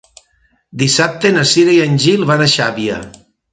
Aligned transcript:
Dissabte 0.83 1.31
na 1.35 1.45
Cira 1.51 1.77
i 1.77 1.83
en 1.85 2.01
Gil 2.07 2.27
van 2.33 2.45
a 2.47 2.51
Xàbia. 2.57 3.01